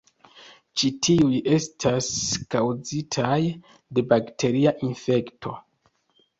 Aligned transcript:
Ĉi 0.81 0.87
tiuj 1.07 1.41
estas 1.57 2.09
kaŭzitaj 2.55 3.37
de 3.99 4.07
bakteria 4.15 4.77
infekto. 4.93 5.59